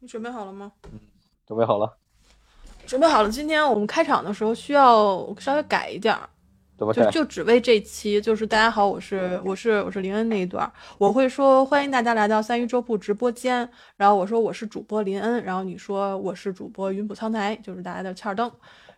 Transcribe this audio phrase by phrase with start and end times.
[0.00, 0.72] 你准备好了吗？
[0.92, 0.98] 嗯
[1.46, 1.96] 准备好了，
[2.86, 3.28] 准备好了。
[3.28, 6.30] 今天我们开场的时候需要稍微改一点儿，
[6.78, 7.10] 就？
[7.10, 18.48] 就只为这期，就是大家好，我是我是我是林恩那一段儿，我会说欢迎大家来到三一周铺直播间，然后我说我是主播林恩，然后你说我是主播云浦苍台，就是大家的欠儿灯，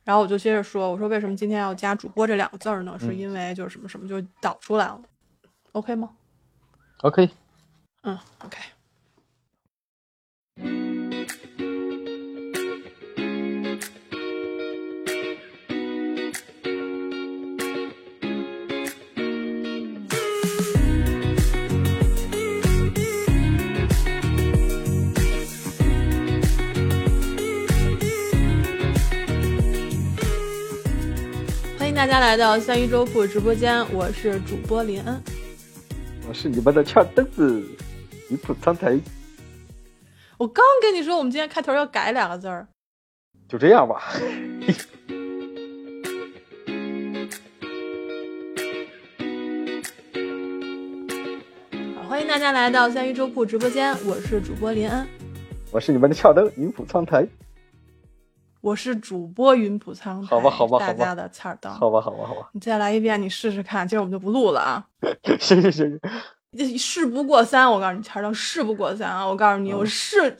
[0.04, 2.98] 然后我就接着说，我说为什么今天要加主播这两个字儿呢？
[3.00, 5.00] 是嗯因为就是什么什么就导出来了
[5.72, 6.10] ，OK 吗
[7.00, 7.30] ？OK，
[8.02, 8.58] 嗯，OK。
[32.02, 35.22] 大家来到三鱼粥铺直播间，我是主播林恩。
[36.28, 37.64] 我是你们的翘凳子，
[38.28, 38.98] 云浦苍台，
[40.36, 42.66] 我刚跟你说，我们今天开头要改两个字儿。
[43.48, 44.02] 就这样吧。
[51.94, 55.06] 好，欢迎大家来到三鱼粥铺直播间，我是主播林恩，
[55.70, 57.24] 我是你们的翘灯，云浦苍台。
[58.62, 61.70] 我是主播云普苍，好吧好吧好吧大家的刺儿灯。
[61.72, 62.48] 好吧，好吧，好吧。
[62.52, 63.86] 你再来一遍，你试试看。
[63.86, 64.86] 今儿我们就不录了啊！
[65.40, 66.00] 行行行，
[66.56, 69.26] 这事不过三，我告诉你，刺儿灯事不过三啊！
[69.26, 70.38] 我告诉你，嗯我誓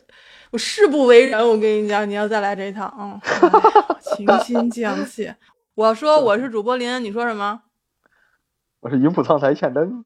[0.52, 1.36] 我誓不为人。
[1.46, 5.34] 我跟你讲，你要再来这一套，嗯，哎倾 心降气。
[5.74, 7.62] 我说我是主播林恩，你说什么？
[8.82, 10.04] 我是云浦苍台欠灯。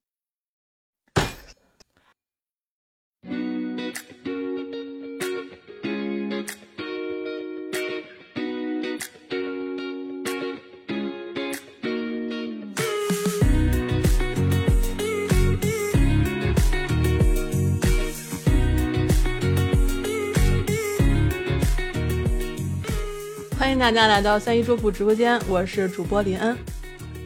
[23.66, 26.56] 欢迎大家来到三一桌铺直播间，我是主播林恩。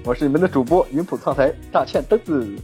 [0.02, 2.56] 我是你们的主播云浦创台大欠灯子。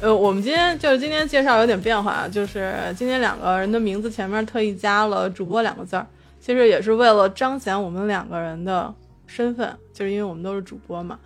[0.00, 6.06] 呃，我们今天就是今天介绍有点变化，就是今天两个人的名字前面特意加了“主播”两个字儿，
[6.40, 8.92] 其实也是为了彰显我们两个人的
[9.26, 11.18] 身份，就是因为我们都是主播嘛。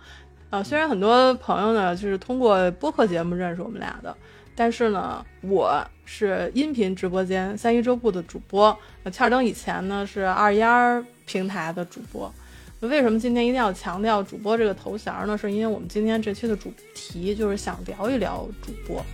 [0.49, 4.13] 呃，虽然很多朋友呢就是通过播客节目认识我们俩的，
[4.53, 12.33] 但是呢，我是音频直播间三一周部的主播，呃，欠儿灯以前呢是二丫儿平台的主播。
[12.79, 15.37] 为什么今天一定要强调主播这个头衔呢？
[15.37, 19.05] 是因为我们今天这期的主题就是想聊一聊主播。